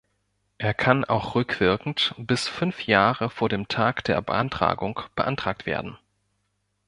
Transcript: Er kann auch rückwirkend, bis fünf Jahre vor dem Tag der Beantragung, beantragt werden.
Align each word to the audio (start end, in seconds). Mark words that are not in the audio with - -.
Er 0.57 0.73
kann 0.73 1.05
auch 1.05 1.35
rückwirkend, 1.35 2.15
bis 2.17 2.47
fünf 2.47 2.87
Jahre 2.87 3.29
vor 3.29 3.49
dem 3.49 3.67
Tag 3.67 4.03
der 4.05 4.19
Beantragung, 4.23 4.99
beantragt 5.13 5.67
werden. 5.67 5.95